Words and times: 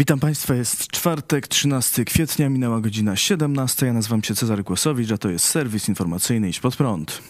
Witam 0.00 0.20
Państwa, 0.20 0.54
jest 0.54 0.88
czwartek, 0.88 1.48
13 1.48 2.04
kwietnia, 2.04 2.48
minęła 2.48 2.80
godzina 2.80 3.16
17. 3.16 3.86
Ja 3.86 3.92
nazywam 3.92 4.22
się 4.22 4.34
Cezary 4.34 4.64
Kłosowicz, 4.64 5.12
a 5.12 5.18
to 5.18 5.28
jest 5.30 5.44
serwis 5.44 5.88
informacyjny 5.88 6.48
Idź 6.48 6.60
Pod 6.60 6.76
Prąd. 6.76 7.22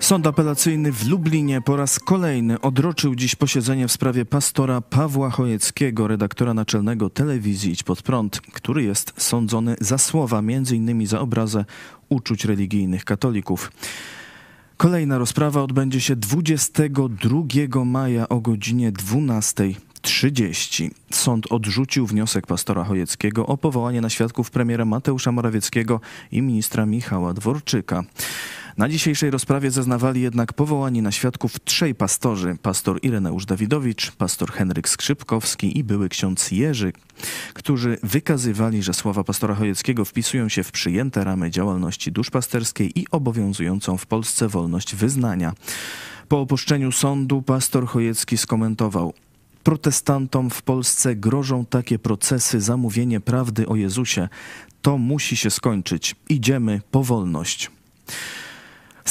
Sąd 0.00 0.26
apelacyjny 0.26 0.92
w 0.92 1.08
Lublinie 1.08 1.60
po 1.60 1.76
raz 1.76 1.98
kolejny 1.98 2.60
odroczył 2.60 3.14
dziś 3.14 3.34
posiedzenie 3.34 3.88
w 3.88 3.92
sprawie 3.92 4.24
pastora 4.24 4.80
Pawła 4.80 5.30
Chojeckiego, 5.30 6.08
redaktora 6.08 6.54
naczelnego 6.54 7.10
telewizji 7.10 7.72
Idź 7.72 7.82
Pod 7.82 8.02
Prąd, 8.02 8.40
który 8.40 8.82
jest 8.82 9.12
sądzony 9.16 9.76
za 9.80 9.98
słowa, 9.98 10.38
m.in. 10.38 11.06
za 11.06 11.20
obrazę 11.20 11.64
uczuć 12.08 12.44
religijnych 12.44 13.04
katolików. 13.04 13.70
Kolejna 14.84 15.18
rozprawa 15.18 15.62
odbędzie 15.62 16.00
się 16.00 16.16
22 16.16 17.84
maja 17.84 18.28
o 18.28 18.40
godzinie 18.40 18.92
12.30. 18.92 20.90
Sąd 21.12 21.52
odrzucił 21.52 22.06
wniosek 22.06 22.46
pastora 22.46 22.84
Chojeckiego 22.84 23.46
o 23.46 23.56
powołanie 23.56 24.00
na 24.00 24.10
świadków 24.10 24.50
premiera 24.50 24.84
Mateusza 24.84 25.32
Morawieckiego 25.32 26.00
i 26.32 26.42
ministra 26.42 26.86
Michała 26.86 27.34
Dworczyka. 27.34 28.04
Na 28.76 28.88
dzisiejszej 28.88 29.30
rozprawie 29.30 29.70
zeznawali 29.70 30.20
jednak 30.20 30.52
powołani 30.52 31.02
na 31.02 31.12
świadków 31.12 31.60
trzej 31.64 31.94
pastorzy: 31.94 32.56
pastor 32.62 32.98
Ireneusz 33.02 33.46
Dawidowicz, 33.46 34.10
pastor 34.10 34.52
Henryk 34.52 34.88
Skrzypkowski 34.88 35.78
i 35.78 35.84
były 35.84 36.08
ksiądz 36.08 36.50
Jerzy, 36.50 36.92
którzy 37.52 37.98
wykazywali, 38.02 38.82
że 38.82 38.94
słowa 38.94 39.24
pastora 39.24 39.54
Chojeckiego 39.54 40.04
wpisują 40.04 40.48
się 40.48 40.62
w 40.62 40.72
przyjęte 40.72 41.24
ramy 41.24 41.50
działalności 41.50 42.12
duszpasterskiej 42.12 42.98
i 43.00 43.06
obowiązującą 43.10 43.96
w 43.96 44.06
Polsce 44.06 44.48
wolność 44.48 44.94
wyznania. 44.94 45.52
Po 46.28 46.40
opuszczeniu 46.40 46.92
sądu 46.92 47.42
pastor 47.42 47.86
Chojecki 47.86 48.38
skomentował: 48.38 49.12
Protestantom 49.62 50.50
w 50.50 50.62
Polsce 50.62 51.16
grożą 51.16 51.64
takie 51.66 51.98
procesy 51.98 52.60
za 52.60 52.76
mówienie 52.76 53.20
prawdy 53.20 53.66
o 53.66 53.76
Jezusie. 53.76 54.28
To 54.82 54.98
musi 54.98 55.36
się 55.36 55.50
skończyć. 55.50 56.16
Idziemy 56.28 56.80
po 56.90 57.04
wolność. 57.04 57.70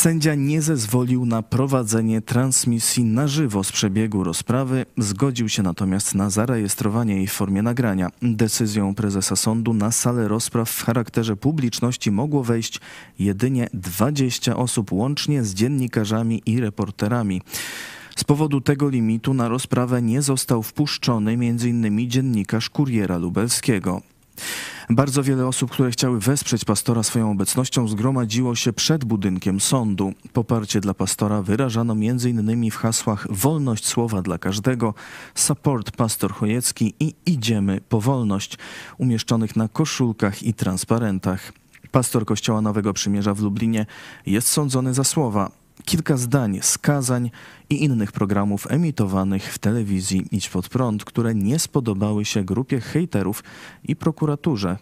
Sędzia 0.04 0.36
nie 0.36 0.62
zezwolił 0.62 1.26
na 1.26 1.42
prowadzenie 1.42 2.22
transmisji 2.22 3.04
na 3.04 3.28
żywo 3.28 3.64
z 3.64 3.72
przebiegu 3.72 4.24
rozprawy, 4.24 4.86
zgodził 4.98 5.50
się 5.50 5.64
natomiast 5.64 6.16
na 6.16 6.30
zarejestrowanie 6.30 7.16
jej 7.16 7.28
w 7.28 7.32
formie 7.32 7.62
nagrania. 7.62 8.10
Decyzją 8.22 8.96
prezesa 8.96 9.36
sądu 9.36 9.74
na 9.74 9.92
salę 9.92 10.28
rozpraw 10.28 10.70
w 10.70 10.86
charakterze 10.86 11.36
publiczności 11.36 12.12
mogło 12.12 12.44
wejść 12.44 12.80
jedynie 13.20 13.68
20 13.74 14.56
osób, 14.56 14.92
łącznie 14.92 15.44
z 15.44 15.54
dziennikarzami 15.54 16.42
i 16.46 16.60
reporterami. 16.60 17.42
Z 18.16 18.24
powodu 18.24 18.62
tego 18.62 18.90
limitu 18.90 19.34
na 19.34 19.48
rozprawę 19.48 20.02
nie 20.02 20.22
został 20.22 20.64
wpuszczony 20.64 21.32
m.in. 21.32 22.10
dziennikarz 22.10 22.70
Kuriera 22.70 23.18
Lubelskiego. 23.18 24.02
Bardzo 24.90 25.24
wiele 25.24 25.48
osób, 25.48 25.72
które 25.72 25.92
chciały 25.92 26.20
wesprzeć 26.20 26.66
pastora 26.66 27.04
swoją 27.04 27.32
obecnością, 27.32 27.88
zgromadziło 27.88 28.56
się 28.56 28.74
przed 28.74 29.06
budynkiem 29.06 29.60
sądu. 29.60 30.14
Poparcie 30.34 30.80
dla 30.80 30.94
pastora 30.94 31.42
wyrażano 31.42 31.94
m.in. 31.94 32.72
w 32.72 32.76
hasłach 32.76 33.28
Wolność 33.30 33.88
słowa 33.88 34.22
dla 34.22 34.38
każdego, 34.38 34.94
Support 35.36 35.92
Pastor 35.92 36.34
Chojecki 36.34 36.94
i 37.00 37.16
Idziemy 37.26 37.82
po 37.90 38.02
wolność, 38.02 38.58
umieszczonych 38.98 39.56
na 39.56 39.68
koszulkach 39.68 40.44
i 40.44 40.54
transparentach. 40.54 41.54
Pastor 41.92 42.26
Kościoła 42.26 42.62
Nowego 42.62 42.94
Przymierza 42.94 43.34
w 43.34 43.40
Lublinie 43.40 43.86
jest 44.26 44.48
sądzony 44.48 44.94
za 44.94 45.04
słowa 45.04 45.63
kilka 45.86 46.18
zdań, 46.18 46.60
skazań 46.62 47.32
i 47.70 47.84
innych 47.84 48.12
programów 48.12 48.72
emitowanych 48.72 49.54
w 49.54 49.58
telewizji 49.58 50.26
Idź 50.32 50.50
Pod 50.50 50.70
Prąd, 50.70 51.06
które 51.06 51.36
nie 51.36 51.60
spodobały 51.60 52.26
się 52.26 52.44
grupie 52.44 52.82
hejterów 52.82 53.44
i 53.84 53.96
prokuraturze. 53.96 54.78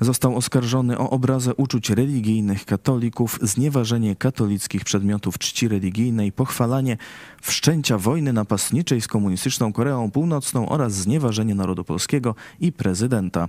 Został 0.00 0.36
oskarżony 0.36 0.98
o 0.98 1.10
obrazę 1.10 1.54
uczuć 1.54 1.90
religijnych 1.90 2.64
katolików, 2.64 3.38
znieważenie 3.42 4.16
katolickich 4.16 4.84
przedmiotów 4.84 5.38
czci 5.38 5.68
religijnej, 5.68 6.32
pochwalanie 6.32 6.96
wszczęcia 7.42 7.98
wojny 7.98 8.32
napastniczej 8.32 9.00
z 9.00 9.08
komunistyczną 9.08 9.72
Koreą 9.72 10.10
Północną 10.10 10.68
oraz 10.68 10.92
znieważenie 10.92 11.54
narodu 11.54 11.84
polskiego 11.84 12.34
i 12.60 12.72
prezydenta. 12.72 13.48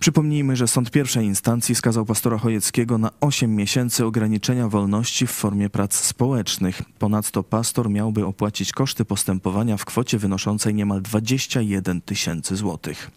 Przypomnijmy, 0.00 0.56
że 0.56 0.68
sąd 0.68 0.90
pierwszej 0.90 1.26
instancji 1.26 1.74
skazał 1.74 2.04
pastora 2.04 2.38
Chojeckiego 2.38 2.98
na 2.98 3.10
8 3.20 3.56
miesięcy 3.56 4.04
ograniczenia 4.04 4.68
wolności 4.68 5.26
w 5.26 5.30
formie 5.30 5.70
prac 5.70 5.94
społecznych. 5.94 6.82
Ponadto 6.98 7.42
pastor 7.42 7.90
miałby 7.90 8.26
opłacić 8.26 8.72
koszty 8.72 9.04
postępowania 9.04 9.76
w 9.76 9.84
kwocie 9.84 10.18
wynoszącej 10.18 10.74
niemal 10.74 11.02
21 11.02 12.00
tysięcy 12.00 12.56
złotych. 12.56 13.10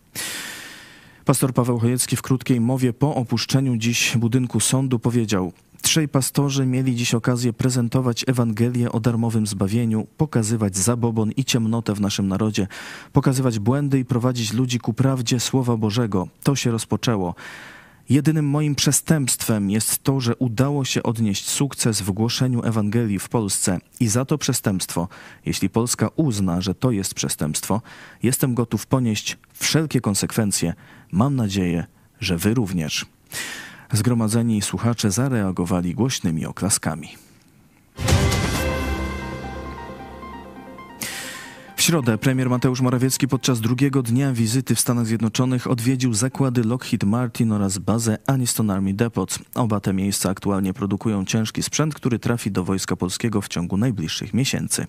Pastor 1.25 1.53
Paweł 1.53 1.79
Chojecki 1.79 2.15
w 2.15 2.21
krótkiej 2.21 2.61
mowie 2.61 2.93
po 2.93 3.15
opuszczeniu 3.15 3.77
dziś 3.77 4.17
budynku 4.17 4.59
sądu 4.59 4.99
powiedział: 4.99 5.53
Trzej 5.81 6.07
pastorzy 6.07 6.65
mieli 6.65 6.95
dziś 6.95 7.13
okazję 7.13 7.53
prezentować 7.53 8.25
Ewangelię 8.27 8.91
o 8.91 8.99
darmowym 8.99 9.47
zbawieniu, 9.47 10.07
pokazywać 10.17 10.77
zabobon 10.77 11.31
i 11.31 11.45
ciemnotę 11.45 11.93
w 11.93 12.01
naszym 12.01 12.27
narodzie, 12.27 12.67
pokazywać 13.13 13.59
błędy 13.59 13.99
i 13.99 14.05
prowadzić 14.05 14.53
ludzi 14.53 14.79
ku 14.79 14.93
prawdzie 14.93 15.39
Słowa 15.39 15.77
Bożego. 15.77 16.27
To 16.43 16.55
się 16.55 16.71
rozpoczęło. 16.71 17.35
Jedynym 18.09 18.45
moim 18.45 18.75
przestępstwem 18.75 19.69
jest 19.69 20.03
to, 20.03 20.19
że 20.19 20.35
udało 20.35 20.85
się 20.85 21.03
odnieść 21.03 21.49
sukces 21.49 22.01
w 22.01 22.11
głoszeniu 22.11 22.63
Ewangelii 22.63 23.19
w 23.19 23.29
Polsce 23.29 23.79
i 23.99 24.07
za 24.07 24.25
to 24.25 24.37
przestępstwo, 24.37 25.07
jeśli 25.45 25.69
Polska 25.69 26.09
uzna, 26.15 26.61
że 26.61 26.75
to 26.75 26.91
jest 26.91 27.13
przestępstwo, 27.13 27.81
jestem 28.23 28.53
gotów 28.53 28.85
ponieść 28.85 29.37
wszelkie 29.53 30.01
konsekwencje. 30.01 30.73
Mam 31.11 31.35
nadzieję, 31.35 31.85
że 32.19 32.37
wy 32.37 32.53
również. 32.53 33.05
Zgromadzeni 33.93 34.61
słuchacze 34.61 35.11
zareagowali 35.11 35.95
głośnymi 35.95 36.45
oklaskami. 36.45 37.09
W 41.75 41.81
środę 41.81 42.17
premier 42.17 42.49
Mateusz 42.49 42.81
Morawiecki 42.81 43.27
podczas 43.27 43.61
drugiego 43.61 44.03
dnia 44.03 44.33
wizyty 44.33 44.75
w 44.75 44.79
Stanach 44.79 45.05
Zjednoczonych 45.05 45.67
odwiedził 45.67 46.13
zakłady 46.13 46.63
Lockheed 46.63 47.03
Martin 47.03 47.51
oraz 47.51 47.77
bazę 47.77 48.17
Aniston 48.27 48.69
Army 48.69 48.93
Depot. 48.93 49.39
Oba 49.55 49.79
te 49.79 49.93
miejsca 49.93 50.29
aktualnie 50.29 50.73
produkują 50.73 51.25
ciężki 51.25 51.63
sprzęt, 51.63 51.93
który 51.93 52.19
trafi 52.19 52.51
do 52.51 52.63
Wojska 52.63 52.95
Polskiego 52.95 53.41
w 53.41 53.47
ciągu 53.47 53.77
najbliższych 53.77 54.33
miesięcy. 54.33 54.85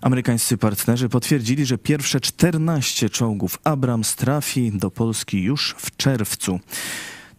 Amerykańscy 0.00 0.56
partnerzy 0.56 1.08
potwierdzili, 1.08 1.66
że 1.66 1.78
pierwsze 1.78 2.20
14 2.20 3.10
czołgów 3.10 3.58
Abrams 3.64 4.16
trafi 4.16 4.72
do 4.72 4.90
Polski 4.90 5.42
już 5.42 5.74
w 5.78 5.96
czerwcu. 5.96 6.60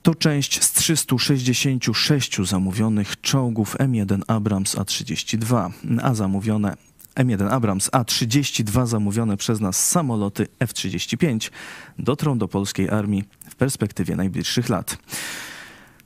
To 0.06 0.16
część 0.16 0.64
z 0.64 0.74
366 0.74 2.38
zamówionych 2.38 3.22
czołgów 3.22 3.78
M1 3.78 4.22
Abrams 4.28 4.76
A32, 4.76 5.72
a 6.02 6.14
zamówione 6.14 6.76
M1 7.16 7.50
Abrams 7.50 7.90
A32 7.90 8.88
zamówione 8.88 9.38
przez 9.38 9.60
nas 9.60 9.90
samoloty 9.90 10.48
F-35 10.60 11.52
dotrą 12.00 12.38
do 12.38 12.48
polskiej 12.48 12.90
armii 12.90 13.24
w 13.50 13.56
perspektywie 13.56 14.16
najbliższych 14.16 14.70
lat. 14.70 14.98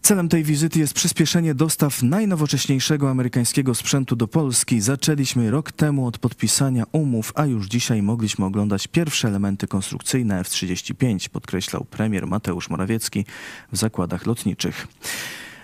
Celem 0.01 0.29
tej 0.29 0.43
wizyty 0.43 0.79
jest 0.79 0.93
przyspieszenie 0.93 1.55
dostaw 1.55 2.03
najnowocześniejszego 2.03 3.09
amerykańskiego 3.09 3.75
sprzętu 3.75 4.15
do 4.15 4.27
Polski. 4.27 4.81
Zaczęliśmy 4.81 5.51
rok 5.51 5.71
temu 5.71 6.07
od 6.07 6.17
podpisania 6.17 6.83
umów, 6.91 7.31
a 7.35 7.45
już 7.45 7.67
dzisiaj 7.67 8.01
mogliśmy 8.01 8.45
oglądać 8.45 8.87
pierwsze 8.87 9.27
elementy 9.27 9.67
konstrukcyjne 9.67 10.39
F-35, 10.39 11.29
podkreślał 11.29 11.85
premier 11.85 12.27
Mateusz 12.27 12.69
Morawiecki 12.69 13.25
w 13.71 13.77
zakładach 13.77 14.25
lotniczych. 14.25 14.87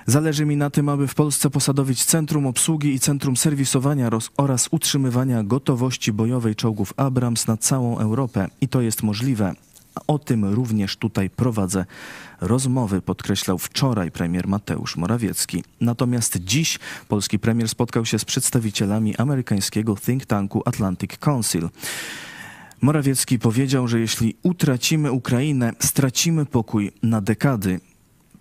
Zależy 0.08 0.46
mi 0.46 0.58
na 0.58 0.70
tym, 0.70 0.90
aby 0.90 1.08
w 1.08 1.16
Polsce 1.16 1.50
posadowić 1.50 2.06
Centrum 2.06 2.48
Obsługi 2.48 2.94
i 2.94 3.00
Centrum 3.00 3.38
Serwisowania 3.38 4.10
oraz 4.38 4.68
utrzymywania 4.72 5.44
gotowości 5.44 6.14
bojowej 6.14 6.56
czołgów 6.56 6.94
Abrams 6.98 7.48
na 7.48 7.58
całą 7.58 8.00
Europę. 8.00 8.48
I 8.62 8.68
to 8.68 8.82
jest 8.82 9.04
możliwe. 9.04 9.54
O 10.08 10.20
tym 10.20 10.46
również 10.46 10.98
tutaj 10.98 11.30
prowadzę 11.30 11.86
rozmowy, 12.42 13.02
podkreślał 13.02 13.58
wczoraj 13.58 14.12
premier 14.12 14.48
Mateusz 14.48 14.98
Morawiecki. 14.98 15.64
Natomiast 15.82 16.38
dziś 16.38 16.80
polski 17.08 17.40
premier 17.40 17.70
spotkał 17.70 18.06
się 18.06 18.20
z 18.20 18.26
przedstawicielami 18.26 19.16
amerykańskiego 19.16 19.96
think 19.96 20.26
tanku 20.26 20.62
Atlantic 20.66 21.18
Council. 21.18 21.70
Morawiecki 22.82 23.40
powiedział, 23.40 23.88
że 23.88 24.00
jeśli 24.00 24.36
utracimy 24.44 25.12
Ukrainę, 25.12 25.74
stracimy 25.80 26.46
pokój 26.46 26.92
na 27.04 27.22
dekady. 27.22 27.80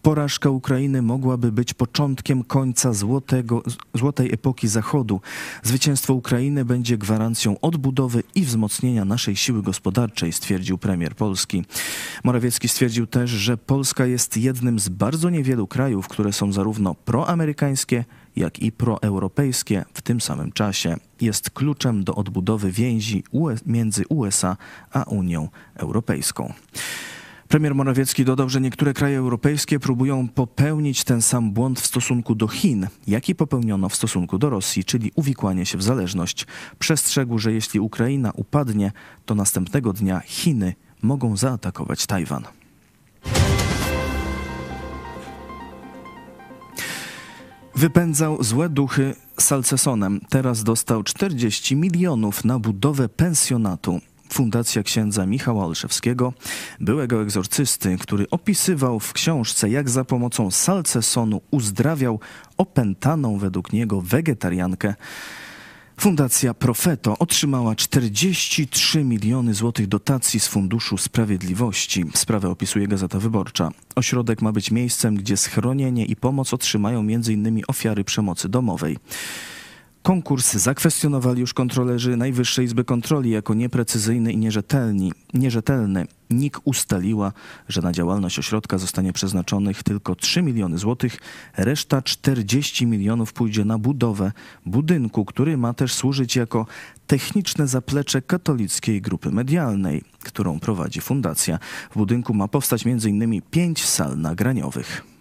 Porażka 0.04 0.50
Ukrainy 0.50 1.02
mogłaby 1.02 1.52
być 1.52 1.74
początkiem 1.74 2.44
końca 2.44 2.92
złotego, 2.92 3.62
złotej 3.94 4.34
epoki 4.34 4.68
Zachodu. 4.68 5.20
Zwycięstwo 5.62 6.14
Ukrainy 6.14 6.64
będzie 6.64 6.98
gwarancją 6.98 7.60
odbudowy 7.60 8.22
i 8.34 8.44
wzmocnienia 8.44 9.04
naszej 9.04 9.36
siły 9.36 9.62
gospodarczej, 9.62 10.32
stwierdził 10.32 10.78
premier 10.78 11.16
Polski. 11.16 11.64
Morawiecki 12.24 12.68
stwierdził 12.68 13.06
też, 13.06 13.30
że 13.30 13.56
Polska 13.56 14.06
jest 14.06 14.36
jednym 14.36 14.78
z 14.78 14.88
bardzo 14.88 15.30
niewielu 15.30 15.66
krajów, 15.66 16.08
które 16.08 16.32
są 16.32 16.52
zarówno 16.52 16.94
proamerykańskie, 16.94 18.04
jak 18.36 18.58
i 18.58 18.72
proeuropejskie 18.72 19.84
w 19.94 20.02
tym 20.02 20.20
samym 20.20 20.52
czasie. 20.52 20.96
Jest 21.20 21.50
kluczem 21.50 22.04
do 22.04 22.14
odbudowy 22.14 22.72
więzi 22.72 23.24
między 23.66 24.04
USA 24.08 24.56
a 24.92 25.02
Unią 25.02 25.48
Europejską. 25.74 26.52
Premier 27.54 27.74
Morawiecki 27.74 28.24
dodał, 28.24 28.48
że 28.48 28.60
niektóre 28.60 28.94
kraje 28.94 29.18
europejskie 29.18 29.80
próbują 29.80 30.28
popełnić 30.28 31.04
ten 31.04 31.22
sam 31.22 31.52
błąd 31.52 31.80
w 31.80 31.86
stosunku 31.86 32.34
do 32.34 32.48
Chin, 32.48 32.86
jaki 33.06 33.34
popełniono 33.34 33.88
w 33.88 33.96
stosunku 33.96 34.38
do 34.38 34.50
Rosji, 34.50 34.84
czyli 34.84 35.12
uwikłanie 35.14 35.66
się 35.66 35.78
w 35.78 35.82
zależność. 35.82 36.46
Przestrzegł, 36.78 37.38
że 37.38 37.52
jeśli 37.52 37.80
Ukraina 37.80 38.32
upadnie, 38.34 38.92
to 39.26 39.34
następnego 39.34 39.92
dnia 39.92 40.20
Chiny 40.20 40.74
mogą 41.02 41.36
zaatakować 41.36 42.06
Tajwan. 42.06 42.44
Wypędzał 47.74 48.42
złe 48.42 48.68
duchy 48.68 49.14
salcesonem. 49.40 50.20
Teraz 50.28 50.64
dostał 50.64 51.02
40 51.02 51.76
milionów 51.76 52.44
na 52.44 52.58
budowę 52.58 53.08
pensjonatu. 53.08 54.00
Fundacja 54.34 54.82
księdza 54.82 55.26
Michała 55.26 55.64
Olszewskiego, 55.64 56.32
byłego 56.80 57.22
egzorcysty, 57.22 57.98
który 58.00 58.30
opisywał 58.30 59.00
w 59.00 59.12
książce, 59.12 59.70
jak 59.70 59.90
za 59.90 60.04
pomocą 60.04 60.50
salcesonu 60.50 61.40
uzdrawiał 61.50 62.20
opętaną 62.56 63.38
według 63.38 63.72
niego 63.72 64.00
wegetariankę. 64.00 64.94
Fundacja 66.00 66.54
Profeto 66.54 67.18
otrzymała 67.18 67.74
43 67.74 69.04
miliony 69.04 69.54
złotych 69.54 69.86
dotacji 69.86 70.40
z 70.40 70.46
Funduszu 70.46 70.98
Sprawiedliwości. 70.98 72.04
Sprawę 72.14 72.48
opisuje 72.48 72.88
Gazeta 72.88 73.18
Wyborcza. 73.18 73.70
Ośrodek 73.96 74.42
ma 74.42 74.52
być 74.52 74.70
miejscem, 74.70 75.14
gdzie 75.14 75.36
schronienie 75.36 76.04
i 76.04 76.16
pomoc 76.16 76.54
otrzymają 76.54 77.00
m.in. 77.00 77.62
ofiary 77.68 78.04
przemocy 78.04 78.48
domowej. 78.48 78.98
Konkurs 80.04 80.52
zakwestionowali 80.52 81.40
już 81.40 81.54
kontrolerzy 81.54 82.16
Najwyższej 82.16 82.64
Izby 82.64 82.84
Kontroli 82.84 83.30
jako 83.30 83.54
nieprecyzyjny 83.54 84.32
i 84.32 84.36
nierzetelni, 84.36 85.12
nierzetelny. 85.34 86.06
NIK 86.30 86.60
ustaliła, 86.64 87.32
że 87.68 87.82
na 87.82 87.92
działalność 87.92 88.38
ośrodka 88.38 88.78
zostanie 88.78 89.12
przeznaczonych 89.12 89.82
tylko 89.82 90.14
3 90.14 90.42
miliony 90.42 90.78
złotych, 90.78 91.16
reszta 91.56 92.02
40 92.02 92.86
milionów 92.86 93.32
pójdzie 93.32 93.64
na 93.64 93.78
budowę 93.78 94.32
budynku, 94.66 95.24
który 95.24 95.56
ma 95.56 95.74
też 95.74 95.94
służyć 95.94 96.36
jako 96.36 96.66
techniczne 97.06 97.66
zaplecze 97.66 98.22
katolickiej 98.22 99.00
grupy 99.00 99.30
medialnej, 99.30 100.02
którą 100.22 100.60
prowadzi 100.60 101.00
fundacja. 101.00 101.58
W 101.90 101.94
budynku 101.94 102.34
ma 102.34 102.48
powstać 102.48 102.86
m.in. 102.86 103.42
pięć 103.50 103.84
sal 103.84 104.18
nagraniowych. 104.18 105.13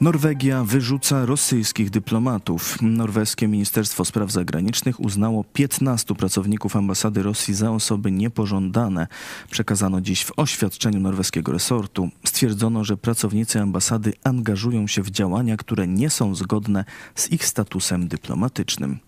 Norwegia 0.00 0.64
wyrzuca 0.64 1.26
rosyjskich 1.26 1.90
dyplomatów. 1.90 2.78
Norweskie 2.82 3.48
Ministerstwo 3.48 4.04
Spraw 4.04 4.32
Zagranicznych 4.32 5.00
uznało 5.00 5.44
15 5.52 6.14
pracowników 6.14 6.76
ambasady 6.76 7.22
Rosji 7.22 7.54
za 7.54 7.70
osoby 7.70 8.12
niepożądane. 8.12 9.06
Przekazano 9.50 10.00
dziś 10.00 10.24
w 10.24 10.32
oświadczeniu 10.36 11.00
norweskiego 11.00 11.52
resortu. 11.52 12.08
Stwierdzono, 12.24 12.84
że 12.84 12.96
pracownicy 12.96 13.60
ambasady 13.60 14.12
angażują 14.24 14.86
się 14.86 15.02
w 15.02 15.10
działania, 15.10 15.56
które 15.56 15.86
nie 15.86 16.10
są 16.10 16.34
zgodne 16.34 16.84
z 17.14 17.32
ich 17.32 17.46
statusem 17.46 18.08
dyplomatycznym. 18.08 18.98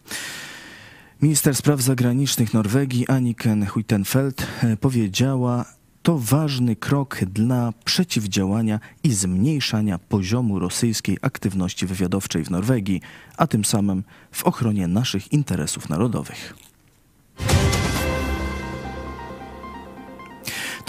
Minister 1.23 1.55
Spraw 1.55 1.81
Zagranicznych 1.81 2.55
Norwegii 2.55 3.09
Anniken 3.09 3.67
Huitenfeld 3.67 4.47
e, 4.63 4.77
powiedziała, 4.77 5.65
to 6.03 6.19
ważny 6.19 6.77
krok 6.77 7.21
dla 7.25 7.73
przeciwdziałania 7.85 8.81
i 9.05 9.13
zmniejszania 9.13 9.99
poziomu 9.99 10.59
rosyjskiej 10.59 11.19
aktywności 11.23 11.87
wywiadowczej 11.87 12.45
w 12.45 12.51
Norwegii, 12.51 13.01
a 13.37 13.47
tym 13.47 13.65
samym 13.65 14.05
w 14.33 14.45
ochronie 14.45 14.89
naszych 14.89 15.33
interesów 15.33 15.89
narodowych. 15.89 16.55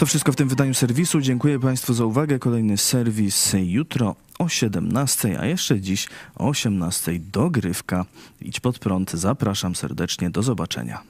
To 0.00 0.06
wszystko 0.06 0.32
w 0.32 0.36
tym 0.36 0.48
wydaniu 0.48 0.74
serwisu. 0.74 1.20
Dziękuję 1.20 1.58
Państwu 1.58 1.94
za 1.94 2.04
uwagę. 2.04 2.38
Kolejny 2.38 2.76
serwis 2.76 3.52
jutro 3.62 4.16
o 4.38 4.48
17, 4.48 5.40
a 5.40 5.46
jeszcze 5.46 5.80
dziś 5.80 6.08
o 6.36 6.48
18 6.48 7.18
dogrywka. 7.18 8.04
Idź 8.40 8.60
pod 8.60 8.78
prąd. 8.78 9.10
Zapraszam 9.10 9.74
serdecznie. 9.74 10.30
Do 10.30 10.42
zobaczenia. 10.42 11.02